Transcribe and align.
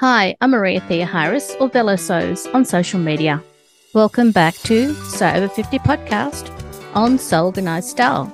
Hi, 0.00 0.36
I'm 0.40 0.52
Maria 0.52 0.80
Theoharis 0.82 1.60
or 1.60 1.68
Velo 1.68 1.96
Sews 1.96 2.46
on 2.54 2.64
social 2.64 3.00
media. 3.00 3.42
Welcome 3.94 4.30
back 4.30 4.54
to 4.58 4.94
Sew 4.94 5.26
Over 5.26 5.48
50 5.48 5.80
podcast 5.80 6.54
on 6.94 7.18
Sew 7.18 7.46
Organised 7.46 7.90
Style. 7.90 8.32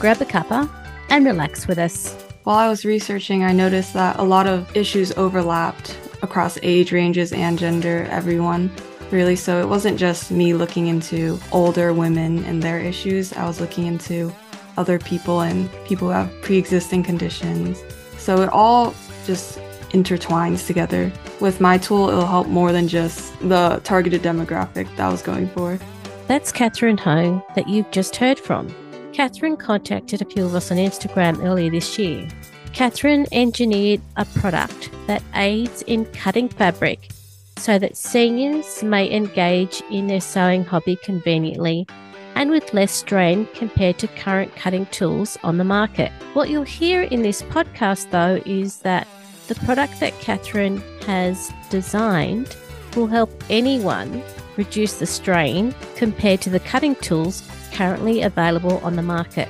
Grab 0.00 0.20
a 0.20 0.24
cuppa 0.24 0.68
and 1.10 1.24
relax 1.24 1.68
with 1.68 1.78
us. 1.78 2.12
While 2.42 2.56
I 2.56 2.68
was 2.68 2.84
researching, 2.84 3.44
I 3.44 3.52
noticed 3.52 3.92
that 3.92 4.18
a 4.18 4.24
lot 4.24 4.48
of 4.48 4.76
issues 4.76 5.12
overlapped 5.12 5.96
across 6.22 6.58
age 6.64 6.90
ranges 6.90 7.32
and 7.32 7.56
gender, 7.56 8.08
everyone 8.10 8.72
really. 9.12 9.36
So 9.36 9.62
it 9.62 9.68
wasn't 9.68 10.00
just 10.00 10.32
me 10.32 10.52
looking 10.52 10.88
into 10.88 11.38
older 11.52 11.92
women 11.92 12.42
and 12.42 12.60
their 12.60 12.80
issues, 12.80 13.32
I 13.34 13.46
was 13.46 13.60
looking 13.60 13.86
into 13.86 14.34
other 14.76 14.98
people 14.98 15.42
and 15.42 15.70
people 15.84 16.08
who 16.08 16.14
have 16.14 16.42
pre 16.42 16.58
existing 16.58 17.04
conditions. 17.04 17.84
So 18.18 18.42
it 18.42 18.48
all 18.48 18.92
just 19.24 19.60
intertwines 19.94 20.66
together. 20.66 21.10
With 21.40 21.60
my 21.60 21.78
tool, 21.78 22.08
it'll 22.08 22.26
help 22.26 22.48
more 22.48 22.72
than 22.72 22.88
just 22.88 23.38
the 23.40 23.80
targeted 23.84 24.22
demographic 24.22 24.88
that 24.96 25.00
I 25.00 25.10
was 25.10 25.22
going 25.22 25.48
for. 25.48 25.78
That's 26.26 26.52
Kathryn 26.52 26.98
Hoang 26.98 27.42
that 27.54 27.68
you've 27.68 27.90
just 27.90 28.16
heard 28.16 28.38
from. 28.38 28.68
Kathryn 29.12 29.58
contacted 29.58 30.20
a 30.20 30.24
few 30.24 30.44
of 30.44 30.54
us 30.54 30.70
on 30.70 30.78
Instagram 30.78 31.42
earlier 31.44 31.70
this 31.70 31.98
year. 31.98 32.28
Kathryn 32.72 33.28
engineered 33.30 34.00
a 34.16 34.24
product 34.24 34.90
that 35.06 35.22
aids 35.34 35.82
in 35.82 36.04
cutting 36.06 36.48
fabric 36.48 37.10
so 37.56 37.78
that 37.78 37.96
seniors 37.96 38.82
may 38.82 39.08
engage 39.10 39.80
in 39.90 40.08
their 40.08 40.20
sewing 40.20 40.64
hobby 40.64 40.96
conveniently 40.96 41.86
and 42.34 42.50
with 42.50 42.74
less 42.74 42.90
strain 42.90 43.46
compared 43.54 43.98
to 43.98 44.08
current 44.08 44.54
cutting 44.56 44.86
tools 44.86 45.38
on 45.44 45.58
the 45.58 45.64
market. 45.64 46.10
What 46.32 46.50
you'll 46.50 46.64
hear 46.64 47.02
in 47.02 47.22
this 47.22 47.42
podcast, 47.42 48.10
though, 48.10 48.42
is 48.44 48.80
that 48.80 49.06
the 49.48 49.54
product 49.56 50.00
that 50.00 50.12
Kathryn 50.14 50.80
has 51.04 51.52
designed 51.70 52.56
will 52.96 53.06
help 53.06 53.30
anyone 53.50 54.22
reduce 54.56 54.94
the 54.94 55.06
strain 55.06 55.74
compared 55.96 56.40
to 56.42 56.50
the 56.50 56.60
cutting 56.60 56.94
tools 56.96 57.42
currently 57.72 58.22
available 58.22 58.78
on 58.78 58.96
the 58.96 59.02
market. 59.02 59.48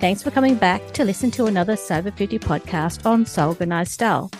Thanks 0.00 0.22
for 0.22 0.32
coming 0.32 0.56
back 0.56 0.84
to 0.92 1.04
listen 1.04 1.30
to 1.32 1.46
another 1.46 1.76
Sew 1.76 1.98
Over 1.98 2.10
50 2.10 2.38
podcast 2.40 3.06
on 3.06 3.24
Sew 3.24 3.48
Organised 3.48 3.92
Style. 3.92 4.30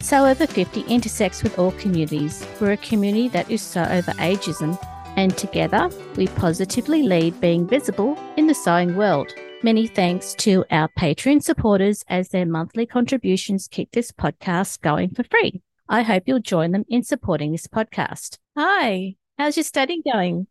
Sew 0.00 0.26
Over 0.26 0.48
50 0.48 0.82
intersects 0.82 1.44
with 1.44 1.58
all 1.58 1.70
communities. 1.72 2.44
We're 2.60 2.72
a 2.72 2.76
community 2.78 3.28
that 3.28 3.48
is 3.48 3.62
so 3.62 3.82
over 3.84 4.10
ageism, 4.12 4.76
and 5.16 5.36
together 5.38 5.88
we 6.16 6.26
positively 6.26 7.04
lead 7.04 7.40
being 7.40 7.68
visible 7.68 8.18
in 8.36 8.48
the 8.48 8.54
sewing 8.54 8.96
world. 8.96 9.32
Many 9.64 9.86
thanks 9.86 10.34
to 10.38 10.64
our 10.72 10.88
Patreon 10.98 11.40
supporters 11.40 12.04
as 12.08 12.30
their 12.30 12.44
monthly 12.44 12.84
contributions 12.84 13.68
keep 13.68 13.92
this 13.92 14.10
podcast 14.10 14.80
going 14.80 15.14
for 15.14 15.22
free. 15.22 15.62
I 15.88 16.02
hope 16.02 16.24
you'll 16.26 16.40
join 16.40 16.72
them 16.72 16.84
in 16.88 17.04
supporting 17.04 17.52
this 17.52 17.68
podcast. 17.68 18.38
Hi, 18.58 19.14
how's 19.38 19.56
your 19.56 19.62
study 19.62 20.02
going? 20.02 20.48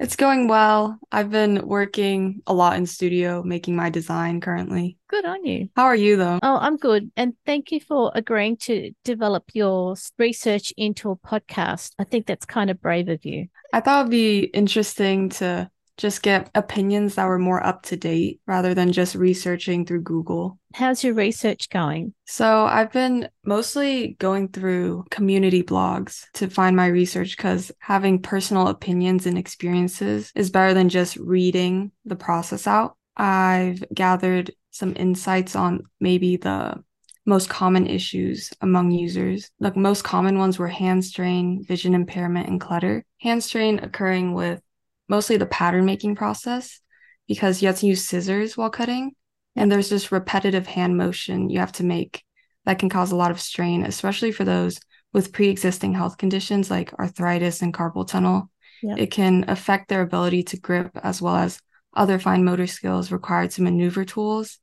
It's 0.00 0.16
going 0.16 0.48
well. 0.48 0.98
I've 1.12 1.30
been 1.30 1.64
working 1.64 2.42
a 2.44 2.52
lot 2.52 2.76
in 2.76 2.86
studio 2.86 3.44
making 3.44 3.76
my 3.76 3.88
design 3.88 4.40
currently. 4.40 4.98
Good 5.08 5.26
on 5.26 5.44
you. 5.44 5.68
How 5.76 5.84
are 5.84 5.94
you 5.94 6.16
though? 6.16 6.40
Oh, 6.42 6.56
I'm 6.56 6.76
good. 6.76 7.12
And 7.16 7.34
thank 7.46 7.70
you 7.70 7.78
for 7.78 8.10
agreeing 8.16 8.56
to 8.62 8.90
develop 9.04 9.44
your 9.52 9.94
research 10.18 10.72
into 10.76 11.12
a 11.12 11.16
podcast. 11.16 11.92
I 12.00 12.04
think 12.04 12.26
that's 12.26 12.46
kind 12.46 12.68
of 12.68 12.80
brave 12.80 13.08
of 13.08 13.24
you. 13.24 13.46
I 13.72 13.80
thought 13.80 14.00
it'd 14.00 14.10
be 14.10 14.40
interesting 14.40 15.28
to 15.28 15.70
just 16.00 16.22
get 16.22 16.50
opinions 16.54 17.14
that 17.14 17.28
were 17.28 17.38
more 17.38 17.64
up 17.64 17.82
to 17.82 17.96
date 17.96 18.40
rather 18.46 18.74
than 18.74 18.90
just 18.90 19.14
researching 19.14 19.84
through 19.84 20.00
Google. 20.02 20.58
How's 20.74 21.04
your 21.04 21.14
research 21.14 21.68
going? 21.68 22.14
So, 22.26 22.64
I've 22.64 22.90
been 22.90 23.28
mostly 23.44 24.16
going 24.18 24.48
through 24.48 25.04
community 25.10 25.62
blogs 25.62 26.24
to 26.34 26.48
find 26.48 26.74
my 26.74 26.86
research 26.86 27.36
because 27.36 27.70
having 27.78 28.22
personal 28.22 28.68
opinions 28.68 29.26
and 29.26 29.36
experiences 29.36 30.32
is 30.34 30.50
better 30.50 30.74
than 30.74 30.88
just 30.88 31.16
reading 31.16 31.92
the 32.04 32.16
process 32.16 32.66
out. 32.66 32.96
I've 33.16 33.84
gathered 33.92 34.52
some 34.70 34.94
insights 34.96 35.54
on 35.54 35.82
maybe 36.00 36.36
the 36.36 36.82
most 37.26 37.50
common 37.50 37.86
issues 37.86 38.50
among 38.60 38.90
users. 38.90 39.50
The 39.60 39.72
most 39.76 40.02
common 40.02 40.38
ones 40.38 40.58
were 40.58 40.68
hand 40.68 41.04
strain, 41.04 41.62
vision 41.64 41.94
impairment, 41.94 42.48
and 42.48 42.60
clutter. 42.60 43.04
Hand 43.20 43.44
strain 43.44 43.80
occurring 43.80 44.32
with 44.32 44.62
mostly 45.10 45.36
the 45.36 45.44
pattern 45.44 45.84
making 45.84 46.14
process 46.14 46.80
because 47.26 47.60
you 47.60 47.68
have 47.68 47.78
to 47.78 47.86
use 47.86 48.06
scissors 48.06 48.56
while 48.56 48.70
cutting. 48.70 49.10
And 49.56 49.70
there's 49.70 49.90
this 49.90 50.12
repetitive 50.12 50.68
hand 50.68 50.96
motion 50.96 51.50
you 51.50 51.58
have 51.58 51.72
to 51.72 51.84
make 51.84 52.22
that 52.64 52.78
can 52.78 52.88
cause 52.88 53.10
a 53.10 53.16
lot 53.16 53.32
of 53.32 53.40
strain, 53.40 53.84
especially 53.84 54.30
for 54.30 54.44
those 54.44 54.80
with 55.12 55.32
pre 55.32 55.48
existing 55.48 55.92
health 55.92 56.16
conditions 56.16 56.70
like 56.70 56.94
arthritis 56.94 57.60
and 57.60 57.74
carpal 57.74 58.06
tunnel. 58.06 58.50
Yep. 58.82 58.98
It 58.98 59.10
can 59.10 59.44
affect 59.48 59.88
their 59.88 60.02
ability 60.02 60.44
to 60.44 60.60
grip 60.60 60.96
as 61.02 61.20
well 61.20 61.36
as 61.36 61.60
other 61.94 62.20
fine 62.20 62.44
motor 62.44 62.68
skills 62.68 63.10
required 63.10 63.50
to 63.52 63.62
maneuver 63.62 64.04
tools. 64.04 64.58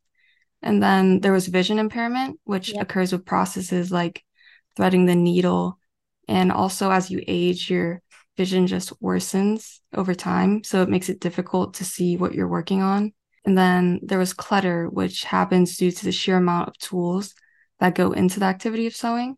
And 0.61 0.81
then 0.81 1.19
there 1.19 1.33
was 1.33 1.47
vision 1.47 1.77
impairment, 1.77 2.39
which 2.45 2.73
yep. 2.73 2.83
occurs 2.83 3.11
with 3.11 3.25
processes 3.25 3.91
like 3.91 4.23
threading 4.77 5.05
the 5.05 5.15
needle. 5.15 5.77
And 6.29 6.51
also, 6.51 6.89
as 6.89 7.11
you 7.11 7.21
age, 7.27 7.69
your 7.69 8.01
vision 8.37 8.67
just 8.67 8.93
worsens 9.01 9.79
over 9.93 10.13
time. 10.13 10.63
So 10.63 10.81
it 10.81 10.89
makes 10.89 11.09
it 11.09 11.19
difficult 11.19 11.75
to 11.75 11.85
see 11.85 12.15
what 12.15 12.33
you're 12.33 12.47
working 12.47 12.81
on. 12.81 13.13
And 13.45 13.57
then 13.57 13.99
there 14.03 14.19
was 14.19 14.33
clutter, 14.33 14.87
which 14.89 15.23
happens 15.23 15.77
due 15.77 15.91
to 15.91 16.05
the 16.05 16.11
sheer 16.11 16.37
amount 16.37 16.69
of 16.69 16.77
tools 16.77 17.33
that 17.79 17.95
go 17.95 18.11
into 18.11 18.39
the 18.39 18.45
activity 18.45 18.87
of 18.87 18.95
sewing. 18.95 19.35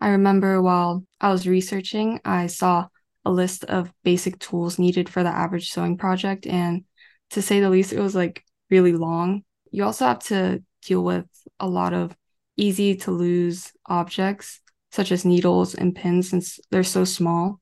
I 0.00 0.10
remember 0.10 0.60
while 0.60 1.04
I 1.20 1.30
was 1.30 1.46
researching, 1.46 2.20
I 2.24 2.48
saw 2.48 2.88
a 3.24 3.30
list 3.30 3.64
of 3.64 3.92
basic 4.02 4.38
tools 4.38 4.78
needed 4.78 5.08
for 5.08 5.22
the 5.22 5.30
average 5.30 5.70
sewing 5.70 5.96
project. 5.96 6.46
And 6.46 6.84
to 7.30 7.42
say 7.42 7.60
the 7.60 7.70
least, 7.70 7.92
it 7.92 8.00
was 8.00 8.14
like 8.14 8.44
really 8.70 8.92
long. 8.92 9.44
You 9.70 9.84
also 9.84 10.06
have 10.06 10.18
to 10.24 10.62
deal 10.82 11.02
with 11.02 11.26
a 11.58 11.68
lot 11.68 11.94
of 11.94 12.14
easy 12.56 12.96
to 12.96 13.10
lose 13.10 13.72
objects, 13.86 14.60
such 14.92 15.10
as 15.10 15.24
needles 15.24 15.74
and 15.74 15.94
pins, 15.94 16.30
since 16.30 16.60
they're 16.70 16.84
so 16.84 17.04
small. 17.04 17.60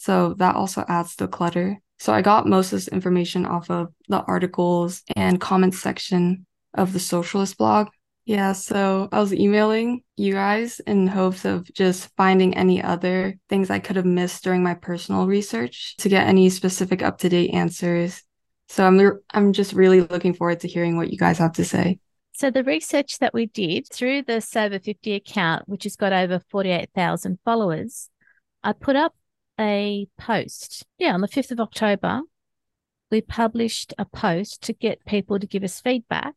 So 0.00 0.32
that 0.38 0.56
also 0.56 0.82
adds 0.88 1.14
to 1.16 1.28
clutter. 1.28 1.78
So 1.98 2.14
I 2.14 2.22
got 2.22 2.46
most 2.46 2.72
of 2.72 2.78
this 2.78 2.88
information 2.88 3.44
off 3.44 3.70
of 3.70 3.88
the 4.08 4.22
articles 4.22 5.02
and 5.14 5.38
comments 5.38 5.78
section 5.78 6.46
of 6.72 6.94
the 6.94 6.98
socialist 6.98 7.58
blog. 7.58 7.88
Yeah, 8.24 8.52
so 8.52 9.10
I 9.12 9.20
was 9.20 9.34
emailing 9.34 10.02
you 10.16 10.32
guys 10.32 10.80
in 10.80 11.06
hopes 11.06 11.44
of 11.44 11.70
just 11.74 12.08
finding 12.16 12.56
any 12.56 12.82
other 12.82 13.38
things 13.50 13.68
I 13.68 13.78
could 13.78 13.96
have 13.96 14.06
missed 14.06 14.42
during 14.42 14.62
my 14.62 14.72
personal 14.72 15.26
research 15.26 15.96
to 15.98 16.08
get 16.08 16.26
any 16.26 16.48
specific 16.48 17.02
up-to-date 17.02 17.50
answers. 17.50 18.22
So 18.68 18.86
I'm 18.86 19.20
I'm 19.34 19.52
just 19.52 19.74
really 19.74 20.00
looking 20.00 20.32
forward 20.32 20.60
to 20.60 20.68
hearing 20.68 20.96
what 20.96 21.10
you 21.10 21.18
guys 21.18 21.36
have 21.36 21.52
to 21.54 21.64
say. 21.64 21.98
So 22.32 22.50
the 22.50 22.64
research 22.64 23.18
that 23.18 23.34
we 23.34 23.44
did 23.44 23.86
through 23.92 24.22
the 24.22 24.40
Sew 24.40 24.64
Over 24.64 24.78
50 24.78 25.12
account, 25.12 25.68
which 25.68 25.84
has 25.84 25.96
got 25.96 26.14
over 26.14 26.40
48,000 26.48 27.38
followers, 27.44 28.08
I 28.64 28.72
put 28.72 28.96
up 28.96 29.14
a 29.60 30.08
post. 30.18 30.86
Yeah, 30.98 31.12
on 31.12 31.20
the 31.20 31.28
5th 31.28 31.50
of 31.50 31.60
October, 31.60 32.22
we 33.10 33.20
published 33.20 33.92
a 33.98 34.04
post 34.04 34.62
to 34.62 34.72
get 34.72 35.04
people 35.04 35.38
to 35.38 35.46
give 35.46 35.62
us 35.62 35.80
feedback. 35.80 36.34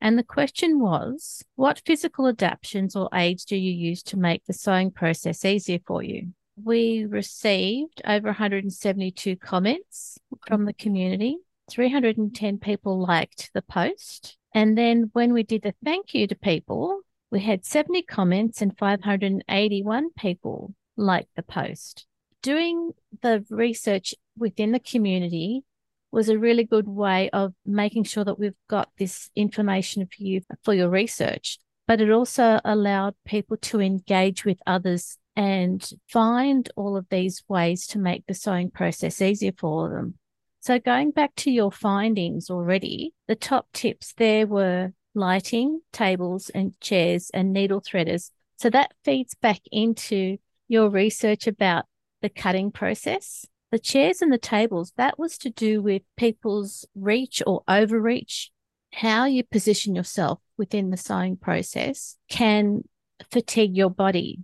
And 0.00 0.16
the 0.16 0.24
question 0.24 0.78
was, 0.78 1.42
what 1.56 1.82
physical 1.84 2.28
adaptations 2.28 2.94
or 2.94 3.08
aids 3.12 3.44
do 3.44 3.56
you 3.56 3.72
use 3.72 4.02
to 4.04 4.16
make 4.16 4.44
the 4.44 4.52
sewing 4.52 4.90
process 4.90 5.44
easier 5.44 5.78
for 5.84 6.02
you? 6.02 6.34
We 6.62 7.06
received 7.06 8.02
over 8.04 8.28
172 8.28 9.36
comments 9.36 10.18
from 10.46 10.66
the 10.66 10.72
community. 10.72 11.38
310 11.70 12.58
people 12.58 13.00
liked 13.00 13.50
the 13.54 13.62
post. 13.62 14.36
And 14.54 14.76
then 14.76 15.10
when 15.12 15.32
we 15.32 15.42
did 15.42 15.62
the 15.62 15.74
thank 15.84 16.14
you 16.14 16.26
to 16.26 16.34
people, 16.34 17.00
we 17.30 17.40
had 17.40 17.64
70 17.64 18.02
comments 18.02 18.62
and 18.62 18.76
581 18.76 20.10
people 20.16 20.74
liked 20.96 21.30
the 21.36 21.42
post 21.42 22.06
doing 22.42 22.92
the 23.22 23.44
research 23.50 24.14
within 24.36 24.72
the 24.72 24.80
community 24.80 25.64
was 26.10 26.28
a 26.28 26.38
really 26.38 26.64
good 26.64 26.88
way 26.88 27.28
of 27.30 27.52
making 27.66 28.04
sure 28.04 28.24
that 28.24 28.38
we've 28.38 28.54
got 28.68 28.90
this 28.98 29.30
information 29.36 30.06
for 30.06 30.22
you 30.22 30.40
for 30.62 30.72
your 30.74 30.88
research. 30.88 31.58
But 31.86 32.00
it 32.00 32.10
also 32.10 32.60
allowed 32.64 33.14
people 33.24 33.56
to 33.58 33.80
engage 33.80 34.44
with 34.44 34.58
others 34.66 35.18
and 35.36 35.88
find 36.08 36.68
all 36.76 36.96
of 36.96 37.06
these 37.10 37.42
ways 37.48 37.86
to 37.88 37.98
make 37.98 38.26
the 38.26 38.34
sewing 38.34 38.70
process 38.70 39.22
easier 39.22 39.52
for 39.56 39.90
them. 39.90 40.14
So, 40.60 40.78
going 40.78 41.12
back 41.12 41.34
to 41.36 41.50
your 41.50 41.70
findings 41.70 42.50
already, 42.50 43.14
the 43.28 43.36
top 43.36 43.68
tips 43.72 44.12
there 44.14 44.46
were 44.46 44.92
lighting, 45.14 45.80
tables 45.92 46.50
and 46.50 46.78
chairs, 46.80 47.30
and 47.32 47.52
needle 47.52 47.80
threaders. 47.80 48.30
So, 48.56 48.68
that 48.70 48.92
feeds 49.04 49.34
back 49.36 49.60
into 49.70 50.38
your 50.66 50.90
research 50.90 51.46
about 51.46 51.86
the 52.22 52.28
cutting 52.28 52.70
process. 52.70 53.46
The 53.70 53.78
chairs 53.78 54.22
and 54.22 54.32
the 54.32 54.38
tables, 54.38 54.92
that 54.96 55.18
was 55.18 55.36
to 55.38 55.50
do 55.50 55.82
with 55.82 56.02
people's 56.16 56.86
reach 56.94 57.42
or 57.46 57.62
overreach. 57.68 58.50
How 58.94 59.26
you 59.26 59.44
position 59.44 59.94
yourself 59.94 60.40
within 60.56 60.90
the 60.90 60.96
sewing 60.96 61.36
process 61.36 62.16
can 62.30 62.82
fatigue 63.30 63.76
your 63.76 63.90
body. 63.90 64.40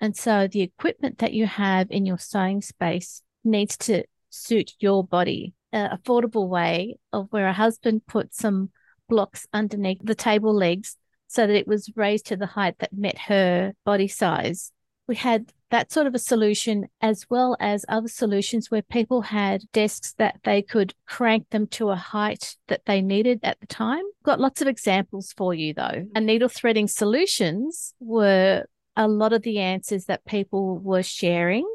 And 0.00 0.16
so 0.16 0.48
the 0.48 0.62
equipment 0.62 1.18
that 1.18 1.32
you 1.32 1.46
have 1.46 1.90
in 1.90 2.04
your 2.04 2.18
sewing 2.18 2.62
space 2.62 3.22
needs 3.44 3.76
to 3.78 4.04
suit 4.30 4.72
your 4.80 5.04
body. 5.04 5.54
An 5.72 5.96
affordable 5.96 6.48
way 6.48 6.98
of 7.12 7.28
where 7.30 7.48
a 7.48 7.52
husband 7.52 8.06
put 8.06 8.34
some 8.34 8.70
blocks 9.08 9.46
underneath 9.52 9.98
the 10.02 10.14
table 10.14 10.54
legs 10.54 10.96
so 11.28 11.46
that 11.46 11.56
it 11.56 11.66
was 11.66 11.90
raised 11.96 12.26
to 12.26 12.36
the 12.36 12.46
height 12.46 12.78
that 12.78 12.92
met 12.92 13.18
her 13.18 13.72
body 13.84 14.08
size. 14.08 14.72
We 15.06 15.16
had 15.16 15.52
that 15.74 15.90
sort 15.90 16.06
of 16.06 16.14
a 16.14 16.20
solution, 16.20 16.86
as 17.00 17.26
well 17.28 17.56
as 17.58 17.84
other 17.88 18.06
solutions 18.06 18.70
where 18.70 18.80
people 18.80 19.22
had 19.22 19.64
desks 19.72 20.14
that 20.18 20.38
they 20.44 20.62
could 20.62 20.94
crank 21.04 21.50
them 21.50 21.66
to 21.66 21.90
a 21.90 21.96
height 21.96 22.56
that 22.68 22.82
they 22.86 23.02
needed 23.02 23.40
at 23.42 23.58
the 23.58 23.66
time. 23.66 24.04
Got 24.22 24.38
lots 24.38 24.62
of 24.62 24.68
examples 24.68 25.34
for 25.36 25.52
you 25.52 25.74
though. 25.74 26.06
And 26.14 26.26
needle 26.26 26.48
threading 26.48 26.86
solutions 26.86 27.92
were 27.98 28.66
a 28.94 29.08
lot 29.08 29.32
of 29.32 29.42
the 29.42 29.58
answers 29.58 30.04
that 30.04 30.24
people 30.24 30.78
were 30.78 31.02
sharing. 31.02 31.66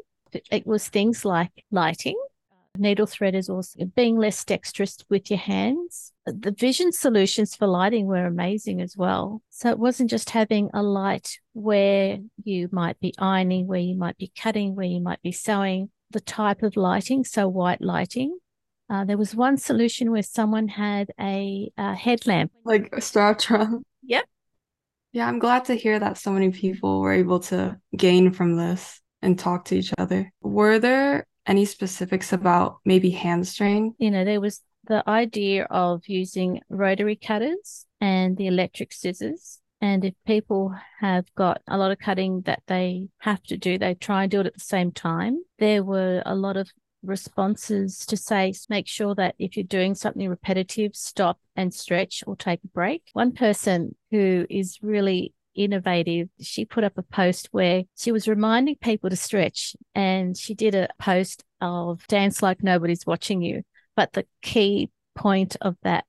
It 0.50 0.66
was 0.66 0.88
things 0.88 1.26
like 1.26 1.52
lighting, 1.70 2.16
needle 2.76 3.06
threaders 3.06 3.48
also 3.48 3.84
being 3.96 4.16
less 4.16 4.44
dexterous 4.44 4.98
with 5.08 5.30
your 5.30 5.38
hands. 5.38 6.12
The 6.26 6.52
vision 6.52 6.92
solutions 6.92 7.56
for 7.56 7.66
lighting 7.66 8.06
were 8.06 8.26
amazing 8.26 8.80
as 8.80 8.96
well. 8.96 9.42
So 9.50 9.70
it 9.70 9.78
wasn't 9.78 10.10
just 10.10 10.30
having 10.30 10.70
a 10.72 10.82
light 10.82 11.38
where 11.52 12.18
you 12.44 12.68
might 12.72 13.00
be 13.00 13.14
ironing, 13.18 13.66
where 13.66 13.80
you 13.80 13.96
might 13.96 14.18
be 14.18 14.32
cutting, 14.40 14.74
where 14.74 14.86
you 14.86 15.00
might 15.00 15.22
be 15.22 15.32
sewing, 15.32 15.90
the 16.10 16.20
type 16.20 16.62
of 16.62 16.76
lighting, 16.76 17.24
so 17.24 17.48
white 17.48 17.80
lighting. 17.80 18.38
Uh, 18.88 19.04
there 19.04 19.18
was 19.18 19.34
one 19.34 19.56
solution 19.56 20.10
where 20.10 20.22
someone 20.22 20.66
had 20.68 21.10
a, 21.20 21.70
a 21.76 21.94
headlamp. 21.94 22.50
Like 22.64 22.90
a 22.92 23.00
strapped 23.00 23.50
around. 23.50 23.84
Yep. 24.02 24.24
Yeah, 25.12 25.28
I'm 25.28 25.38
glad 25.38 25.66
to 25.66 25.74
hear 25.74 25.98
that 25.98 26.18
so 26.18 26.30
many 26.30 26.50
people 26.50 27.00
were 27.00 27.12
able 27.12 27.40
to 27.40 27.78
gain 27.96 28.32
from 28.32 28.56
this 28.56 29.00
and 29.22 29.38
talk 29.38 29.66
to 29.66 29.76
each 29.76 29.92
other. 29.98 30.32
Were 30.40 30.78
there 30.78 31.26
any 31.46 31.64
specifics 31.64 32.32
about 32.32 32.78
maybe 32.84 33.10
hand 33.10 33.46
strain? 33.46 33.94
You 33.98 34.10
know, 34.10 34.24
there 34.24 34.40
was 34.40 34.60
the 34.84 35.08
idea 35.08 35.64
of 35.64 36.02
using 36.06 36.60
rotary 36.68 37.16
cutters 37.16 37.86
and 38.00 38.36
the 38.36 38.46
electric 38.46 38.92
scissors. 38.92 39.58
And 39.82 40.04
if 40.04 40.14
people 40.26 40.74
have 41.00 41.24
got 41.34 41.62
a 41.66 41.78
lot 41.78 41.90
of 41.90 41.98
cutting 41.98 42.42
that 42.42 42.62
they 42.66 43.08
have 43.18 43.42
to 43.44 43.56
do, 43.56 43.78
they 43.78 43.94
try 43.94 44.22
and 44.22 44.30
do 44.30 44.40
it 44.40 44.46
at 44.46 44.54
the 44.54 44.60
same 44.60 44.92
time. 44.92 45.42
There 45.58 45.82
were 45.82 46.22
a 46.26 46.34
lot 46.34 46.56
of 46.56 46.70
responses 47.02 48.04
to 48.06 48.16
say, 48.16 48.52
make 48.68 48.86
sure 48.86 49.14
that 49.14 49.34
if 49.38 49.56
you're 49.56 49.64
doing 49.64 49.94
something 49.94 50.28
repetitive, 50.28 50.94
stop 50.94 51.38
and 51.56 51.72
stretch 51.72 52.22
or 52.26 52.36
take 52.36 52.60
a 52.62 52.68
break. 52.68 53.04
One 53.14 53.32
person 53.32 53.94
who 54.10 54.46
is 54.50 54.78
really 54.82 55.32
innovative. 55.54 56.28
She 56.40 56.64
put 56.64 56.84
up 56.84 56.96
a 56.96 57.02
post 57.02 57.48
where 57.52 57.84
she 57.96 58.12
was 58.12 58.28
reminding 58.28 58.76
people 58.76 59.10
to 59.10 59.16
stretch 59.16 59.74
and 59.94 60.36
she 60.36 60.54
did 60.54 60.74
a 60.74 60.88
post 60.98 61.44
of 61.60 62.06
dance 62.06 62.42
like 62.42 62.62
nobody's 62.62 63.06
watching 63.06 63.42
you. 63.42 63.62
But 63.96 64.12
the 64.12 64.26
key 64.42 64.90
point 65.14 65.56
of 65.60 65.76
that 65.82 66.04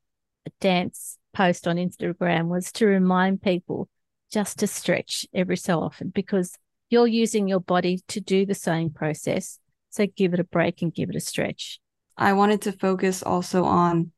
dance 0.60 1.18
post 1.34 1.68
on 1.68 1.78
Instagram 1.78 2.48
was 2.48 2.72
to 2.74 2.86
remind 2.86 3.42
people 3.42 3.90
just 4.32 4.60
to 4.60 4.68
stretch 4.68 5.26
every 5.34 5.58
so 5.58 5.82
often 5.82 6.10
because 6.10 6.58
you're 6.90 7.08
using 7.08 7.48
your 7.48 7.60
body 7.60 8.00
to 8.10 8.22
do 8.22 8.46
the 8.46 8.56
sewing 8.56 8.92
process. 8.92 9.60
So 9.90 10.08
give 10.08 10.34
it 10.34 10.40
a 10.40 10.46
break 10.46 10.82
and 10.82 10.94
give 10.94 11.10
it 11.10 11.16
a 11.16 11.22
stretch. 11.22 11.80
I 12.18 12.34
wanted 12.34 12.62
to 12.64 12.72
focus 12.72 13.24
also 13.24 13.64
on 13.64 14.12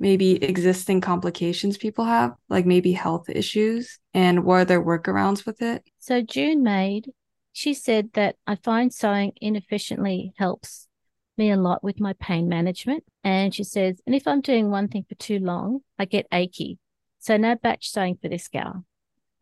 maybe 0.00 0.42
existing 0.42 1.00
complications 1.00 1.76
people 1.76 2.04
have, 2.06 2.34
like 2.48 2.66
maybe 2.66 2.92
health 2.92 3.28
issues, 3.28 3.98
and 4.14 4.44
what 4.44 4.54
are 4.56 4.64
their 4.64 4.82
workarounds 4.82 5.46
with 5.46 5.62
it? 5.62 5.84
So 6.00 6.22
June 6.22 6.62
made, 6.62 7.12
she 7.52 7.74
said 7.74 8.10
that 8.14 8.36
I 8.46 8.56
find 8.56 8.92
sewing 8.92 9.32
inefficiently 9.40 10.32
helps 10.38 10.88
me 11.36 11.50
a 11.50 11.56
lot 11.56 11.84
with 11.84 12.00
my 12.00 12.14
pain 12.14 12.48
management. 12.48 13.04
And 13.22 13.54
she 13.54 13.64
says, 13.64 14.00
and 14.06 14.14
if 14.14 14.26
I'm 14.26 14.40
doing 14.40 14.70
one 14.70 14.88
thing 14.88 15.04
for 15.08 15.14
too 15.16 15.38
long, 15.38 15.80
I 15.98 16.06
get 16.06 16.26
achy. 16.32 16.78
So 17.18 17.36
no 17.36 17.54
batch 17.54 17.90
sewing 17.90 18.18
for 18.20 18.28
this 18.28 18.48
gal. 18.48 18.84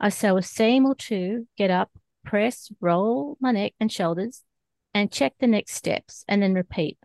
I 0.01 0.09
sew 0.09 0.37
a 0.37 0.43
seam 0.43 0.87
or 0.87 0.95
two, 0.95 1.47
get 1.57 1.71
up, 1.71 1.91
press, 2.25 2.71
roll 2.81 3.37
my 3.41 3.53
neck 3.53 3.73
and 3.81 3.91
shoulders, 3.91 4.43
and 4.95 5.13
check 5.13 5.35
the 5.39 5.47
next 5.47 5.75
steps, 5.75 6.25
and 6.29 6.43
then 6.43 6.55
repeat. 6.55 6.99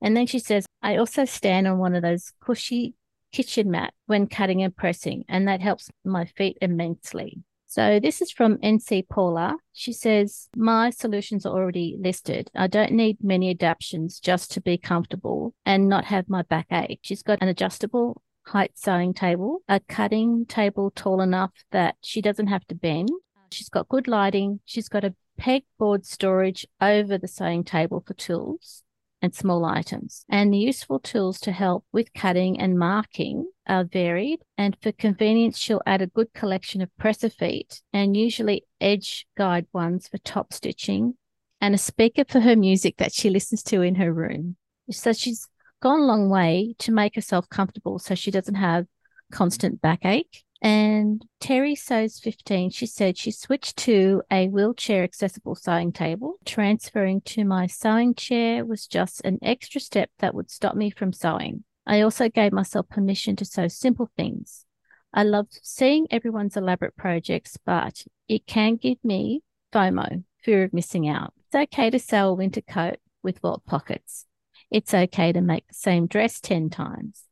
And 0.00 0.16
then 0.16 0.26
she 0.26 0.38
says, 0.38 0.66
I 0.82 0.96
also 0.96 1.24
stand 1.24 1.66
on 1.66 1.78
one 1.78 1.94
of 1.94 2.02
those 2.02 2.32
cushy 2.40 2.94
kitchen 3.32 3.70
mat 3.70 3.92
when 4.06 4.26
cutting 4.26 4.62
and 4.62 4.74
pressing, 4.74 5.24
and 5.28 5.48
that 5.48 5.60
helps 5.60 5.90
my 6.04 6.24
feet 6.24 6.58
immensely. 6.60 7.38
So 7.66 7.98
this 8.00 8.22
is 8.22 8.30
from 8.30 8.58
NC 8.58 9.08
Paula. 9.08 9.56
She 9.72 9.92
says, 9.92 10.48
My 10.56 10.90
solutions 10.90 11.44
are 11.44 11.52
already 11.52 11.96
listed. 12.00 12.50
I 12.54 12.68
don't 12.68 12.92
need 12.92 13.18
many 13.22 13.50
adaptations 13.50 14.20
just 14.20 14.52
to 14.52 14.60
be 14.60 14.78
comfortable 14.78 15.52
and 15.66 15.88
not 15.88 16.06
have 16.06 16.28
my 16.28 16.42
back 16.42 16.68
ache. 16.70 17.00
She's 17.02 17.22
got 17.22 17.42
an 17.42 17.48
adjustable 17.48 18.22
height 18.46 18.72
sewing 18.76 19.12
table, 19.12 19.62
a 19.68 19.80
cutting 19.80 20.46
table 20.46 20.92
tall 20.94 21.20
enough 21.20 21.50
that 21.72 21.96
she 22.02 22.22
doesn't 22.22 22.46
have 22.46 22.64
to 22.68 22.74
bend. 22.74 23.10
She's 23.50 23.68
got 23.68 23.88
good 23.88 24.06
lighting. 24.06 24.60
She's 24.64 24.88
got 24.88 25.04
a 25.04 25.14
pegboard 25.38 26.06
storage 26.06 26.66
over 26.80 27.18
the 27.18 27.28
sewing 27.28 27.64
table 27.64 28.02
for 28.06 28.14
tools 28.14 28.84
and 29.22 29.34
small 29.34 29.64
items. 29.64 30.24
And 30.28 30.52
the 30.52 30.58
useful 30.58 31.00
tools 31.00 31.40
to 31.40 31.52
help 31.52 31.84
with 31.92 32.12
cutting 32.12 32.60
and 32.60 32.78
marking 32.78 33.46
are 33.66 33.84
varied. 33.84 34.40
And 34.56 34.76
for 34.82 34.92
convenience, 34.92 35.58
she'll 35.58 35.82
add 35.86 36.02
a 36.02 36.06
good 36.06 36.32
collection 36.32 36.80
of 36.82 36.96
presser 36.98 37.30
feet 37.30 37.82
and 37.92 38.16
usually 38.16 38.64
edge 38.80 39.26
guide 39.36 39.66
ones 39.72 40.08
for 40.08 40.18
top 40.18 40.52
stitching 40.52 41.14
and 41.60 41.74
a 41.74 41.78
speaker 41.78 42.24
for 42.28 42.40
her 42.40 42.56
music 42.56 42.96
that 42.98 43.12
she 43.12 43.30
listens 43.30 43.62
to 43.64 43.82
in 43.82 43.96
her 43.96 44.12
room. 44.12 44.56
So 44.90 45.12
she's 45.12 45.48
gone 45.82 46.00
a 46.00 46.06
long 46.06 46.28
way 46.28 46.74
to 46.78 46.92
make 46.92 47.14
herself 47.14 47.48
comfortable 47.48 47.98
so 47.98 48.14
she 48.14 48.30
doesn't 48.30 48.54
have 48.54 48.86
constant 49.32 49.80
backache. 49.80 50.44
And 50.66 51.24
Terry 51.38 51.76
sews 51.76 52.18
15. 52.18 52.70
She 52.70 52.86
said 52.86 53.16
she 53.16 53.30
switched 53.30 53.76
to 53.76 54.22
a 54.32 54.48
wheelchair 54.48 55.04
accessible 55.04 55.54
sewing 55.54 55.92
table. 55.92 56.40
Transferring 56.44 57.20
to 57.20 57.44
my 57.44 57.68
sewing 57.68 58.16
chair 58.16 58.64
was 58.64 58.88
just 58.88 59.24
an 59.24 59.38
extra 59.42 59.80
step 59.80 60.10
that 60.18 60.34
would 60.34 60.50
stop 60.50 60.74
me 60.74 60.90
from 60.90 61.12
sewing. 61.12 61.62
I 61.86 62.00
also 62.00 62.28
gave 62.28 62.52
myself 62.52 62.88
permission 62.88 63.36
to 63.36 63.44
sew 63.44 63.68
simple 63.68 64.10
things. 64.16 64.64
I 65.14 65.22
love 65.22 65.46
seeing 65.62 66.08
everyone's 66.10 66.56
elaborate 66.56 66.96
projects, 66.96 67.56
but 67.64 68.02
it 68.28 68.44
can 68.48 68.74
give 68.74 68.98
me 69.04 69.42
FOMO, 69.72 70.24
fear 70.42 70.64
of 70.64 70.72
missing 70.72 71.08
out. 71.08 71.32
It's 71.46 71.70
okay 71.74 71.90
to 71.90 72.00
sew 72.00 72.30
a 72.30 72.34
winter 72.34 72.60
coat 72.60 72.96
with 73.22 73.40
welt 73.40 73.64
pockets. 73.66 74.26
It's 74.72 74.92
okay 74.92 75.30
to 75.30 75.40
make 75.40 75.68
the 75.68 75.74
same 75.74 76.08
dress 76.08 76.40
10 76.40 76.70
times. 76.70 77.22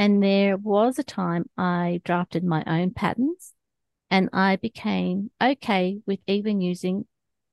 And 0.00 0.22
there 0.22 0.56
was 0.56 0.98
a 0.98 1.04
time 1.04 1.44
I 1.58 2.00
drafted 2.06 2.42
my 2.42 2.64
own 2.66 2.92
patterns 2.92 3.52
and 4.10 4.30
I 4.32 4.56
became 4.56 5.30
okay 5.42 5.98
with 6.06 6.20
even 6.26 6.62
using 6.62 7.04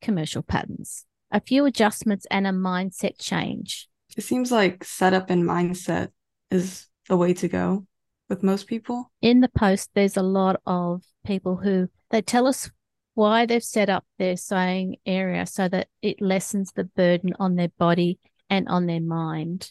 commercial 0.01 0.41
patterns. 0.43 1.03
A 1.29 1.41
few 1.41 1.65
adjustments 1.65 2.25
and 2.31 2.47
a 2.47 2.51
mindset 2.51 3.19
change. 3.19 3.89
It 4.15 4.23
seems 4.23 4.49
like 4.49 4.85
setup 4.85 5.29
and 5.29 5.43
mindset 5.43 6.11
is 6.49 6.87
the 7.09 7.17
way 7.17 7.33
to 7.33 7.49
go 7.49 7.85
with 8.29 8.43
most 8.43 8.67
people. 8.67 9.11
In 9.21 9.41
the 9.41 9.49
post, 9.49 9.89
there's 9.93 10.15
a 10.15 10.23
lot 10.23 10.61
of 10.65 11.03
people 11.25 11.57
who 11.57 11.89
they 12.11 12.21
tell 12.21 12.47
us 12.47 12.71
why 13.13 13.45
they've 13.45 13.61
set 13.61 13.89
up 13.89 14.05
their 14.19 14.37
sewing 14.37 14.95
area 15.05 15.45
so 15.45 15.67
that 15.67 15.89
it 16.01 16.21
lessens 16.21 16.71
the 16.71 16.85
burden 16.85 17.33
on 17.41 17.57
their 17.57 17.73
body 17.77 18.19
and 18.49 18.69
on 18.69 18.85
their 18.85 19.01
mind 19.01 19.69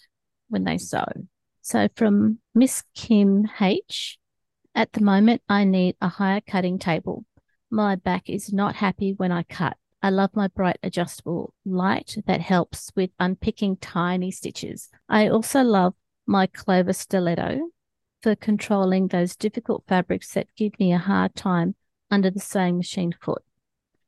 when 0.50 0.64
they 0.64 0.76
sew. 0.76 1.06
So 1.66 1.88
from 1.96 2.38
Miss 2.54 2.84
Kim 2.94 3.48
H, 3.60 4.18
at 4.72 4.92
the 4.92 5.00
moment, 5.00 5.42
I 5.48 5.64
need 5.64 5.96
a 6.00 6.06
higher 6.06 6.40
cutting 6.40 6.78
table. 6.78 7.24
My 7.72 7.96
back 7.96 8.30
is 8.30 8.52
not 8.52 8.76
happy 8.76 9.14
when 9.14 9.32
I 9.32 9.42
cut. 9.42 9.76
I 10.00 10.10
love 10.10 10.30
my 10.32 10.46
bright 10.46 10.78
adjustable 10.84 11.54
light 11.64 12.18
that 12.28 12.40
helps 12.40 12.92
with 12.94 13.10
unpicking 13.18 13.78
tiny 13.78 14.30
stitches. 14.30 14.90
I 15.08 15.26
also 15.26 15.62
love 15.62 15.94
my 16.24 16.46
Clover 16.46 16.92
stiletto 16.92 17.58
for 18.22 18.36
controlling 18.36 19.08
those 19.08 19.34
difficult 19.34 19.82
fabrics 19.88 20.34
that 20.34 20.46
give 20.56 20.78
me 20.78 20.92
a 20.92 20.98
hard 20.98 21.34
time 21.34 21.74
under 22.12 22.30
the 22.30 22.38
sewing 22.38 22.76
machine 22.76 23.12
foot. 23.20 23.42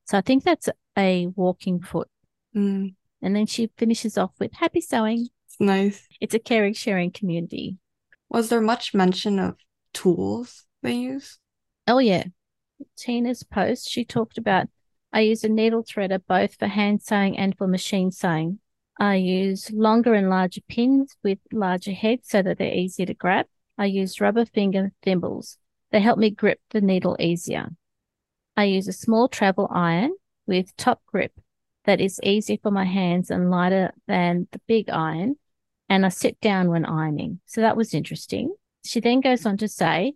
So 0.05 0.17
I 0.17 0.21
think 0.21 0.45
that's 0.45 0.69
a 0.97 1.27
walking 1.35 1.81
foot. 1.81 2.09
Mm. 2.55 2.95
And 3.21 3.35
then 3.35 3.47
she 3.47 3.73
finishes 3.77 4.17
off 4.17 4.31
with 4.39 4.53
happy 4.53 4.81
sewing. 4.81 5.31
Nice. 5.61 6.07
It's 6.21 6.35
a 6.35 6.39
caring, 6.39 6.75
sharing 6.75 7.11
community. 7.11 7.77
Was 8.29 8.49
there 8.49 8.61
much 8.61 8.95
mention 8.95 9.39
of 9.39 9.57
tools 9.93 10.65
they 10.83 10.95
use? 10.95 11.39
Oh, 11.87 11.99
yeah. 11.99 12.25
Tina's 12.97 13.43
post, 13.43 13.89
she 13.89 14.05
talked 14.05 14.39
about 14.39 14.69
I 15.13 15.21
use 15.21 15.43
a 15.43 15.49
needle 15.49 15.83
threader 15.83 16.21
both 16.27 16.57
for 16.57 16.67
hand 16.67 17.03
sewing 17.03 17.39
and 17.39 17.57
for 17.57 17.67
machine 17.67 18.11
sewing. 18.11 18.59
I 19.01 19.15
use 19.17 19.71
longer 19.71 20.13
and 20.15 20.29
larger 20.29 20.61
pins 20.69 21.17
with 21.23 21.39
larger 21.53 21.93
heads 21.93 22.29
so 22.29 22.43
that 22.43 22.59
they're 22.59 22.75
easier 22.75 23.07
to 23.07 23.15
grab. 23.15 23.47
I 23.79 23.87
use 23.87 24.21
rubber 24.21 24.45
finger 24.45 24.93
thimbles. 25.03 25.57
They 25.93 26.01
help 26.01 26.19
me 26.19 26.31
grip 26.31 26.61
the 26.71 26.81
needle 26.81 27.17
easier. 27.19 27.71
I 28.57 28.65
use 28.65 28.89
a 28.89 28.93
small 28.93 29.29
travel 29.29 29.69
iron 29.71 30.15
with 30.47 30.77
top 30.77 31.01
grip 31.07 31.33
that 31.85 32.01
is 32.01 32.21
easier 32.23 32.59
for 32.63 32.71
my 32.71 32.85
hands 32.85 33.31
and 33.31 33.51
lighter 33.51 33.93
than 34.07 34.49
the 34.51 34.61
big 34.67 34.91
iron. 34.91 35.37
And 35.89 36.05
I 36.05 36.11
sit 36.11 36.41
down 36.41 36.69
when 36.69 36.85
ironing. 36.85 37.41
So 37.47 37.61
that 37.63 37.77
was 37.77 37.95
interesting. 37.95 38.55
She 38.85 39.01
then 39.01 39.21
goes 39.21 39.47
on 39.47 39.57
to 39.59 39.69
say, 39.69 40.15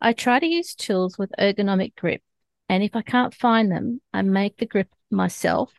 I 0.00 0.12
try 0.12 0.38
to 0.38 0.46
use 0.46 0.74
tools 0.74 1.16
with 1.18 1.32
ergonomic 1.38 1.94
grip. 1.96 2.22
And 2.68 2.82
if 2.82 2.94
I 2.94 3.02
can't 3.02 3.34
find 3.34 3.70
them, 3.70 4.00
I 4.12 4.22
make 4.22 4.58
the 4.58 4.66
grip 4.66 4.88
myself 5.10 5.72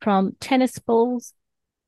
from 0.00 0.36
tennis 0.38 0.78
balls, 0.78 1.32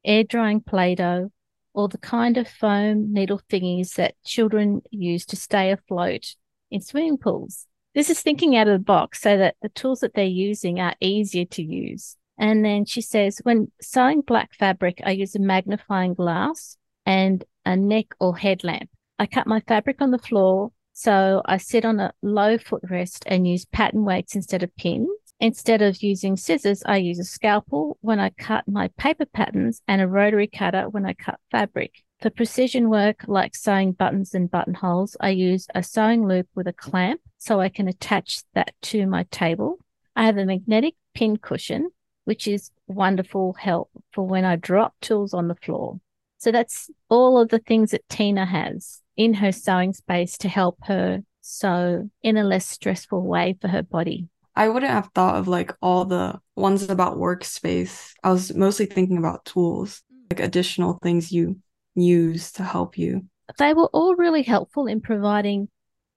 air 0.05 0.25
drying 0.25 0.61
Play 0.61 0.95
Doh, 0.95 1.31
or 1.75 1.89
the 1.89 1.99
kind 1.99 2.39
of 2.39 2.49
foam 2.49 3.13
needle 3.13 3.41
thingies 3.51 3.95
that 3.95 4.15
children 4.25 4.81
use 4.91 5.27
to 5.27 5.37
stay 5.37 5.71
afloat 5.71 6.35
in 6.71 6.81
swimming 6.81 7.19
pools. 7.19 7.67
This 7.95 8.11
is 8.11 8.21
thinking 8.21 8.57
out 8.57 8.67
of 8.67 8.73
the 8.73 8.85
box 8.85 9.21
so 9.21 9.37
that 9.37 9.57
the 9.63 9.69
tools 9.69 10.01
that 10.01 10.15
they're 10.15 10.25
using 10.25 10.81
are 10.81 10.95
easier 11.01 11.45
to 11.45 11.63
use. 11.63 12.17
And 12.39 12.65
then 12.65 12.85
she 12.85 13.01
says, 13.01 13.41
when 13.43 13.71
sewing 13.81 14.23
black 14.23 14.55
fabric, 14.55 15.01
I 15.05 15.13
use 15.13 15.35
a 15.35 15.39
magnifying 15.39 16.15
glass 16.15 16.77
and 17.07 17.45
a 17.65 17.77
neck 17.77 18.07
or 18.21 18.37
headlamp. 18.37 18.91
I 19.19 19.27
cut 19.27 19.47
my 19.47 19.61
fabric 19.61 20.03
on 20.03 20.11
the 20.11 20.19
floor, 20.19 20.73
so 20.93 21.41
I 21.47 21.57
sit 21.57 21.85
on 21.85 22.01
a 22.01 22.13
low 22.23 22.59
footrest 22.59 23.23
and 23.27 23.49
use 23.49 23.65
pattern 23.65 24.05
weights 24.05 24.35
instead 24.35 24.63
of 24.63 24.75
pins. 24.77 25.09
Instead 25.39 25.83
of 25.83 26.03
using 26.03 26.37
scissors, 26.37 26.83
I 26.87 26.97
use 26.97 27.19
a 27.19 27.25
scalpel 27.25 27.99
when 28.01 28.19
I 28.19 28.31
cut 28.31 28.67
my 28.67 28.89
paper 28.99 29.27
patterns 29.27 29.83
and 29.87 30.01
a 30.01 30.09
rotary 30.09 30.47
cutter 30.47 30.89
when 30.89 31.07
I 31.07 31.13
cut 31.13 31.39
fabric. 31.51 32.03
For 32.21 32.31
precision 32.31 32.89
work 32.89 33.25
like 33.27 33.55
sewing 33.55 33.93
buttons 33.93 34.35
and 34.35 34.51
buttonholes, 34.51 35.17
I 35.21 35.31
use 35.31 35.67
a 35.75 35.83
sewing 35.83 36.27
loupe 36.27 36.49
with 36.55 36.67
a 36.67 36.73
clamp 36.73 37.21
so 37.37 37.61
I 37.61 37.69
can 37.69 37.89
attach 37.89 38.43
that 38.55 38.75
to 38.83 39.07
my 39.07 39.25
table. 39.31 39.79
I 40.15 40.25
have 40.25 40.39
a 40.39 40.47
magnetic 40.47 40.95
pin 41.15 41.37
cushion 41.37 41.91
which 42.27 42.49
is 42.49 42.73
wonderful 42.89 43.55
help 43.55 43.89
for 44.13 44.27
when 44.27 44.45
I 44.45 44.57
drop 44.57 44.95
tools 45.01 45.33
on 45.33 45.47
the 45.49 45.55
floor. 45.55 46.01
So 46.47 46.53
that's 46.53 46.89
all 47.09 47.41
of 47.41 47.49
the 47.49 47.59
things 47.59 47.91
that 47.91 48.09
Tina 48.09 48.47
has 48.47 49.03
in 49.17 49.35
her 49.35 49.51
sewing 49.51 49.93
space 49.93 50.39
to 50.39 50.49
help 50.49 50.79
her 50.85 51.25
sew 51.41 52.09
in 52.23 52.37
a 52.37 52.45
less 52.45 52.69
stressful 52.69 53.21
way 53.21 53.57
for 53.61 53.67
her 53.67 53.83
body. 53.83 54.29
I 54.55 54.69
wouldn't 54.69 54.93
have 54.93 55.11
thought 55.13 55.35
of 55.35 55.49
like 55.49 55.73
all 55.83 56.05
the 56.05 56.39
ones 56.55 56.89
about 56.89 57.17
workspace. 57.17 58.13
I 58.23 58.31
was 58.31 58.55
mostly 58.55 58.87
thinking 58.87 59.19
about 59.19 59.45
tools, 59.45 60.05
like 60.31 60.39
additional 60.39 61.01
things 61.03 61.33
you 61.33 61.59
use 61.97 62.53
to 62.53 62.63
help 62.63 62.97
you. 62.97 63.25
They 63.59 63.75
were 63.75 63.89
all 63.93 64.15
really 64.15 64.45
helpful 64.45 64.87
in 64.87 65.01
providing 65.01 65.69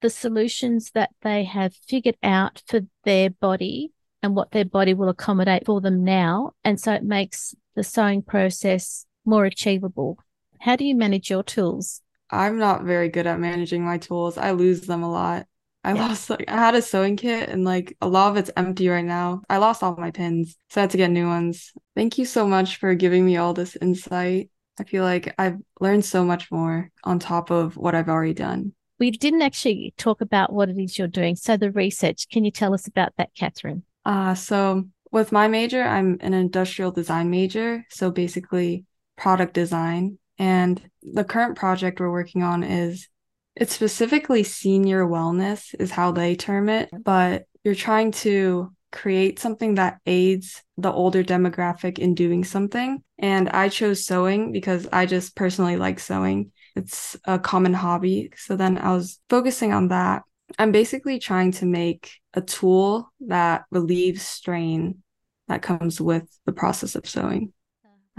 the 0.04 0.12
solutions 0.12 0.92
that 0.94 1.10
they 1.24 1.44
have 1.46 1.74
figured 1.74 2.18
out 2.22 2.62
for 2.68 2.82
their 3.04 3.32
body 3.32 3.94
and 4.22 4.36
what 4.36 4.52
their 4.52 4.66
body 4.66 4.94
will 4.94 5.10
accommodate 5.10 5.66
for 5.66 5.82
them 5.82 6.04
now. 6.04 6.52
And 6.64 6.80
so 6.80 6.94
it 6.94 7.04
makes 7.04 7.56
the 7.74 7.84
sewing 7.84 8.22
process 8.22 9.08
more 9.26 9.46
achievable. 9.46 10.18
How 10.60 10.76
do 10.76 10.86
you 10.86 10.96
manage 10.96 11.30
your 11.30 11.44
tools? 11.44 12.02
I'm 12.30 12.58
not 12.58 12.84
very 12.84 13.10
good 13.10 13.28
at 13.28 13.40
managing 13.40 13.84
my 13.84 13.98
tools. 13.98 14.38
I 14.38 14.52
lose 14.52 14.82
them 14.82 15.04
a 15.04 15.12
lot. 15.12 15.48
I 15.84 15.94
yeah. 15.94 16.08
lost 16.08 16.30
like 16.30 16.46
I 16.50 16.58
had 16.58 16.76
a 16.76 16.82
sewing 16.82 17.16
kit 17.16 17.50
and 17.50 17.64
like 17.64 17.96
a 18.02 18.08
lot 18.08 18.32
of 18.32 18.38
it's 18.38 18.52
empty 18.58 18.90
right 18.90 19.06
now. 19.06 19.42
I 19.50 19.58
lost 19.58 19.82
all 19.82 19.96
my 19.96 20.12
pins, 20.12 20.58
so 20.70 20.82
I 20.82 20.84
had 20.84 20.90
to 20.92 20.98
get 20.98 21.10
new 21.10 21.28
ones. 21.28 21.72
Thank 21.96 22.18
you 22.18 22.26
so 22.26 22.46
much 22.46 22.78
for 22.78 22.94
giving 22.96 23.26
me 23.26 23.38
all 23.38 23.54
this 23.54 23.78
insight. 23.78 24.50
I 24.80 24.84
feel 24.84 25.04
like 25.04 25.34
I've 25.38 25.58
learned 25.80 26.06
so 26.06 26.24
much 26.24 26.52
more 26.52 26.92
on 27.04 27.20
top 27.20 27.50
of 27.50 27.78
what 27.78 27.96
I've 27.96 28.10
already 28.10 28.34
done. 28.34 28.74
We 29.00 29.12
didn't 29.12 29.42
actually 29.42 29.94
talk 29.98 30.20
about 30.20 30.52
what 30.52 30.70
it 30.70 30.78
is 30.78 30.98
you're 30.98 31.08
doing. 31.08 31.38
So 31.38 31.56
the 31.56 31.72
research, 31.72 32.28
can 32.30 32.44
you 32.44 32.52
tell 32.52 32.74
us 32.74 32.88
about 32.88 33.14
that, 33.18 33.34
Kathryn? 33.34 33.84
Uh, 34.06 34.36
so 34.36 34.86
with 35.12 35.32
my 35.32 35.48
major, 35.48 35.82
I'm 35.82 36.18
an 36.20 36.34
industrial 36.34 36.92
design 36.92 37.30
major. 37.30 37.86
So 37.90 38.12
basically 38.12 38.86
product 39.20 39.54
design. 39.54 40.18
And 40.38 40.82
the 41.04 41.26
current 41.26 41.58
project 41.58 42.00
we're 42.00 42.12
working 42.12 42.42
on 42.42 42.64
is 42.64 43.08
it's 43.56 43.76
specifically 43.76 44.44
senior 44.44 45.06
wellness 45.06 45.76
is 45.78 45.92
how 45.92 46.12
they 46.14 46.36
term 46.36 46.70
it, 46.70 46.90
but 47.04 47.44
you're 47.64 47.76
trying 47.76 48.12
to 48.12 48.74
create 48.92 49.38
something 49.38 49.76
that 49.76 50.00
aids 50.06 50.64
the 50.78 50.92
older 50.92 51.24
demographic 51.24 52.00
in 52.00 52.16
doing 52.16 52.44
something. 52.44 53.04
And 53.20 53.50
I 53.50 53.70
chose 53.70 54.06
sewing 54.06 54.52
because 54.52 54.88
I 54.92 55.06
just 55.06 55.36
personally 55.36 55.76
like 55.76 56.00
sewing. 56.00 56.52
It's 56.76 57.18
a 57.26 57.38
common 57.38 57.74
hobby. 57.74 58.32
So 58.38 58.56
then 58.56 58.78
I 58.78 58.94
was 58.94 59.20
focusing 59.30 59.74
on 59.74 59.90
that. 59.90 60.24
I'm 60.58 60.72
basically 60.72 61.20
trying 61.20 61.52
to 61.54 61.66
make 61.66 62.14
a 62.34 62.42
tool 62.42 63.12
that 63.28 63.66
relieves 63.70 64.22
strain 64.22 65.04
that 65.50 65.62
comes 65.62 66.00
with 66.00 66.26
the 66.46 66.54
process 66.54 66.96
of 66.96 67.08
sewing. 67.08 67.54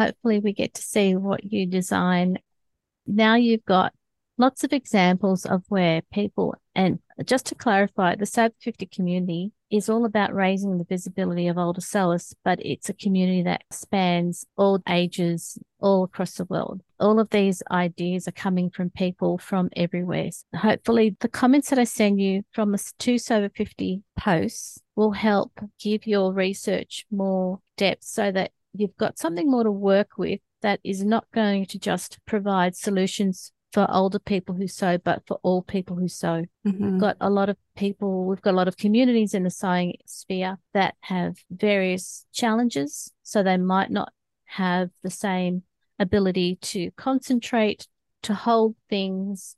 Hopefully, 0.01 0.39
we 0.39 0.55
get 0.55 0.73
to 0.73 0.83
see 0.83 1.15
what 1.15 1.53
you 1.53 1.67
design. 1.67 2.39
Now 3.07 3.35
you've 3.35 3.67
got 3.67 3.93
lots 4.39 4.65
of 4.65 4.73
examples 4.73 5.45
of 5.45 5.63
where 5.69 6.01
people, 6.11 6.55
and 6.75 7.01
just 7.27 7.45
to 7.47 7.55
clarify, 7.55 8.15
the 8.15 8.25
Sew 8.25 8.45
Over 8.45 8.55
50 8.63 8.87
community 8.87 9.53
is 9.71 9.91
all 9.91 10.07
about 10.07 10.35
raising 10.35 10.79
the 10.79 10.85
visibility 10.85 11.49
of 11.49 11.59
older 11.59 11.83
sewers, 11.83 12.35
but 12.45 12.59
it's 12.65 12.89
a 12.89 12.95
community 12.95 13.43
that 13.43 13.63
spans 13.71 14.47
all 14.57 14.81
ages 14.89 15.59
all 15.81 16.05
across 16.05 16.37
the 16.37 16.47
world. 16.47 16.81
All 16.99 17.21
of 17.21 17.29
these 17.29 17.63
ideas 17.71 18.27
are 18.27 18.33
coming 18.33 18.71
from 18.71 18.89
people 18.89 19.37
from 19.37 19.69
everywhere. 19.77 20.31
So 20.33 20.45
hopefully, 20.55 21.15
the 21.21 21.29
comments 21.29 21.69
that 21.69 21.79
I 21.79 21.85
send 21.85 22.23
you 22.23 22.43
from 22.53 22.73
the 22.73 22.93
two 22.99 23.19
Sew 23.19 23.37
Over 23.37 23.51
50 23.51 24.03
posts 24.19 24.81
will 24.97 25.13
help 25.13 25.53
give 25.79 26.07
your 26.07 26.33
research 26.33 27.05
more 27.11 27.61
depth 27.77 28.05
so 28.05 28.33
that 28.33 28.53
you've 28.75 28.97
got 28.97 29.19
something 29.19 29.51
more 29.51 29.65
to 29.65 29.71
work 29.71 30.19
with 30.19 30.41
that 30.63 30.81
is 30.85 31.05
not 31.05 31.27
going 31.33 31.67
to 31.67 31.79
just 31.79 32.19
provide 32.27 32.77
solutions 32.77 33.53
for 33.73 33.87
older 33.91 34.19
people 34.19 34.55
who 34.55 34.67
sew, 34.67 34.99
but 34.99 35.23
for 35.27 35.39
all 35.43 35.63
people 35.63 35.97
who 35.97 36.09
sew. 36.09 36.45
Mm-hmm. 36.67 36.85
We've 36.85 37.01
got 37.01 37.17
a 37.21 37.31
lot 37.31 37.49
of 37.49 37.57
people, 37.77 38.27
we've 38.27 38.43
got 38.43 38.55
a 38.55 38.57
lot 38.57 38.69
of 38.69 38.77
communities 38.77 39.33
in 39.33 39.45
the 39.45 39.51
sewing 39.51 39.95
sphere 40.07 40.59
that 40.75 40.97
have 41.01 41.37
various 41.51 42.27
challenges. 42.33 43.13
So 43.23 43.43
they 43.43 43.57
might 43.57 43.91
not 43.91 44.13
have 44.47 44.91
the 45.03 45.11
same 45.11 45.63
ability 45.99 46.57
to 46.61 46.91
concentrate, 46.93 47.87
to 48.23 48.35
hold 48.35 48.75
things, 48.89 49.57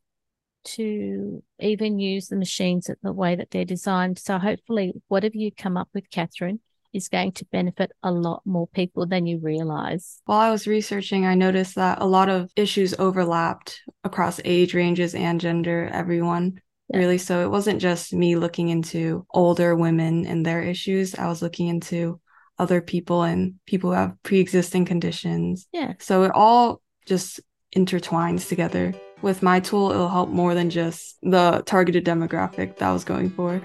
to 0.64 1.42
even 1.59 1.99
use 1.99 2.28
the 2.28 2.37
machines 2.37 2.88
in 2.88 2.97
the 3.02 3.12
way 3.12 3.35
that 3.35 3.50
they're 3.50 3.64
designed. 3.64 4.19
So 4.19 4.38
hopefully, 4.38 4.92
whatever 5.09 5.37
you 5.37 5.50
come 5.50 5.76
up 5.76 5.88
with, 5.95 6.11
Kathryn, 6.11 6.61
is 6.92 7.08
going 7.08 7.32
to 7.32 7.44
benefit 7.46 7.92
a 8.02 8.11
lot 8.11 8.42
more 8.44 8.66
people 8.68 9.06
than 9.06 9.26
you 9.26 9.38
realize. 9.38 10.20
While 10.26 10.40
I 10.40 10.50
was 10.50 10.66
researching, 10.66 11.26
I 11.26 11.34
noticed 11.34 11.75
that 11.76 12.00
a 12.00 12.06
lot 12.06 12.28
of 12.28 12.50
issues 12.56 12.94
overlapped 12.99 13.80
across 14.04 14.40
age 14.44 14.75
ranges 14.75 15.14
and 15.14 15.40
gender, 15.40 15.88
everyone. 15.92 16.61
Yeah. 16.88 16.99
Really. 16.99 17.18
So 17.18 17.42
it 17.42 17.50
wasn't 17.50 17.80
just 17.80 18.12
me 18.12 18.37
looking 18.37 18.68
into 18.68 19.26
older 19.32 19.75
women 19.75 20.26
and 20.26 20.44
their 20.44 20.62
issues. 20.62 21.14
I 21.14 21.26
was 21.28 21.40
looking 21.40 21.68
into 21.68 22.20
other 22.58 22.80
people 22.80 23.22
and 23.22 23.54
people 23.66 23.90
who 23.90 23.96
have 23.96 24.14
pre 24.22 24.40
existing 24.40 24.84
conditions. 24.84 25.66
Yeah. 25.72 25.94
So 25.99 26.25
it 26.25 26.32
all 26.34 26.82
just 27.06 27.40
intertwines 27.75 28.49
together. 28.49 28.94
With 29.22 29.42
my 29.42 29.61
tool, 29.61 29.90
it'll 29.90 30.08
help 30.08 30.30
more 30.30 30.54
than 30.54 30.68
just 30.68 31.16
the 31.22 31.62
targeted 31.64 32.04
demographic 32.04 32.76
that 32.76 32.88
I 32.88 32.92
was 32.92 33.04
going 33.04 33.30
for. 33.30 33.62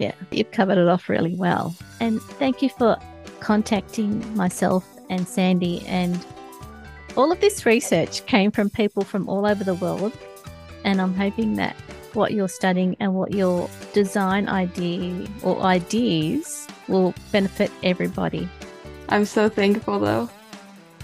Yeah, 0.00 0.14
you've 0.30 0.50
covered 0.50 0.78
it 0.78 0.88
off 0.88 1.10
really 1.10 1.34
well. 1.34 1.76
And 2.00 2.22
thank 2.22 2.62
you 2.62 2.70
for 2.70 2.96
contacting 3.40 4.34
myself 4.34 4.86
and 5.10 5.28
Sandy. 5.28 5.86
And 5.86 6.18
all 7.16 7.30
of 7.30 7.40
this 7.42 7.66
research 7.66 8.24
came 8.24 8.50
from 8.50 8.70
people 8.70 9.04
from 9.04 9.28
all 9.28 9.46
over 9.46 9.62
the 9.62 9.74
world. 9.74 10.16
And 10.84 11.02
I'm 11.02 11.12
hoping 11.12 11.56
that 11.56 11.76
what 12.14 12.32
you're 12.32 12.48
studying 12.48 12.96
and 12.98 13.14
what 13.14 13.34
your 13.34 13.68
design 13.92 14.48
idea 14.48 15.28
or 15.42 15.60
ideas 15.60 16.66
will 16.88 17.14
benefit 17.30 17.70
everybody. 17.82 18.48
I'm 19.10 19.26
so 19.26 19.50
thankful 19.50 20.00
though 20.00 20.30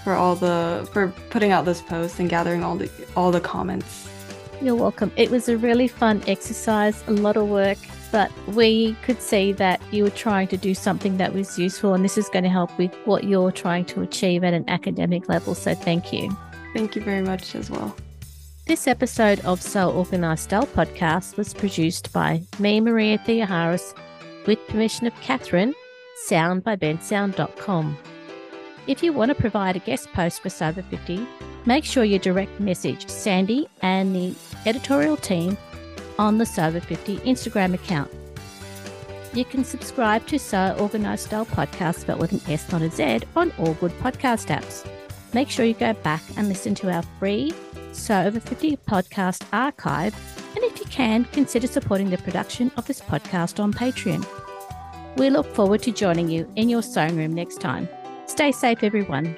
for 0.03 0.15
all 0.15 0.37
the 0.37 0.89
for 0.95 1.09
putting 1.29 1.51
out 1.53 1.67
this 1.67 1.83
post 1.83 2.19
and 2.19 2.31
gathering 2.31 2.65
all 2.65 2.77
the 2.77 2.91
all 3.15 3.31
the 3.31 3.43
comments. 3.43 4.09
You're 4.63 4.75
welcome. 4.75 5.13
It 5.17 5.31
was 5.31 5.51
a 5.51 5.59
really 5.59 5.87
fun 5.87 6.23
exercise, 6.27 7.05
a 7.09 7.13
lot 7.13 7.37
of 7.37 7.47
work, 7.49 7.77
but 8.07 8.31
we 8.49 8.95
could 9.03 9.21
see 9.21 9.53
that 9.53 9.81
you 9.93 10.05
were 10.05 10.11
trying 10.11 10.49
to 10.49 10.57
do 10.57 10.75
something 10.75 11.17
that 11.17 11.33
was 11.33 11.59
useful, 11.59 11.95
and 11.95 12.05
this 12.05 12.19
is 12.19 12.29
going 12.29 12.45
to 12.45 12.51
help 12.51 12.77
with 12.79 12.95
what 13.05 13.25
you're 13.25 13.53
trying 13.53 13.85
to 13.87 14.03
achieve 14.03 14.45
at 14.45 14.55
an 14.55 14.65
academic 14.69 15.29
level. 15.29 15.55
So, 15.55 15.75
thank 15.75 16.13
you. 16.13 16.37
Thank 16.75 16.97
you 16.97 17.03
very 17.03 17.23
much 17.23 17.55
as 17.55 17.71
well. 17.71 17.97
This 18.67 18.89
episode 18.89 19.41
of 19.45 19.63
Sew 19.63 19.93
Organised 19.93 20.45
Style 20.45 20.67
podcast 20.67 21.37
was 21.37 21.55
produced 21.55 22.13
by 22.13 22.43
me, 22.59 22.81
Maria 22.81 23.17
Theoharis, 23.19 23.97
with 24.47 24.59
permission 24.67 25.07
of 25.07 25.15
Kathryn, 25.15 25.73
sound 26.25 26.65
by 26.65 26.75
bensound.com. 26.75 27.97
If 28.87 29.03
you 29.03 29.13
want 29.13 29.29
to 29.31 29.35
provide 29.35 29.77
a 29.77 29.81
guest 29.81 30.13
post 30.13 30.43
for 30.43 30.51
Sew 30.51 30.69
Over 30.69 30.83
50, 30.83 31.27
make 31.65 31.85
sure 31.85 32.05
you 32.05 32.19
direct 32.19 32.59
message 32.59 33.09
Sandy 33.09 33.69
and 33.83 34.15
the 34.15 34.35
editorial 34.65 35.17
team 35.17 35.57
on 36.19 36.39
the 36.39 36.47
Sew 36.47 36.67
Over 36.67 36.81
50 36.81 37.19
Instagram 37.19 37.75
account. 37.75 38.11
You 39.35 39.45
can 39.45 39.65
subscribe 39.65 40.27
to 40.29 40.39
Sew 40.39 40.77
Organised 40.81 41.27
Style 41.27 41.47
Podcast, 41.47 42.01
spelled 42.01 42.21
with 42.21 42.33
an 42.33 42.41
S, 42.51 42.71
not 42.73 42.83
a 42.83 42.91
Z, 42.91 43.21
on 43.37 43.53
all 43.59 43.75
good 43.75 43.93
podcast 44.01 44.49
apps. 44.49 44.89
Make 45.35 45.51
sure 45.51 45.67
you 45.67 45.75
go 45.75 45.93
back 45.93 46.23
and 46.37 46.49
listen 46.49 46.75
to 46.77 46.91
our 46.91 47.03
free 47.19 47.53
Sew 47.93 48.23
Over 48.23 48.41
50 48.41 48.77
podcast 48.79 49.45
archive. 49.53 50.15
And 50.55 50.65
if 50.65 50.81
you 50.81 50.87
can, 50.87 51.25
consider 51.27 51.67
supporting 51.67 52.09
the 52.11 52.19
production 52.19 52.73
of 52.77 52.87
this 52.87 53.01
podcast 53.01 53.61
on 53.63 53.73
Patreon. 53.73 54.27
We 55.17 55.31
look 55.31 55.47
forward 55.55 55.83
to 55.83 55.93
joining 55.93 56.31
you 56.31 56.51
in 56.57 56.69
your 56.69 56.83
sewing 56.83 57.17
room 57.17 57.35
next 57.35 57.61
time. 57.61 57.89
Stay 58.27 58.53
safe, 58.53 58.83
everyone. 58.83 59.37